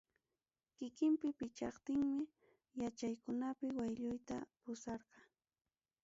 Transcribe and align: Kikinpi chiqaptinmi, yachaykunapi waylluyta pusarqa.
Kikinpi 0.75 1.27
chiqaptinmi, 1.37 2.23
yachaykunapi 2.81 3.67
waylluyta 3.77 4.35
pusarqa. 4.61 5.19